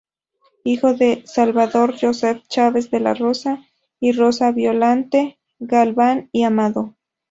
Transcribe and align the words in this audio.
Hijo 0.63 0.95
de 0.95 1.21
Salvador 1.27 1.93
Josef 1.95 2.41
Chaves 2.49 2.89
de 2.89 3.01
la 3.01 3.13
Rosa, 3.13 3.63
y 3.99 4.13
Rosa 4.13 4.51
Violante 4.51 5.37
Galván 5.59 6.27
y 6.31 6.41
Amado. 6.41 6.95